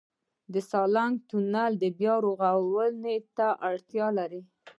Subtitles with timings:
[0.53, 4.41] د سالنګ تونل بیارغونې ته اړتیا لري؟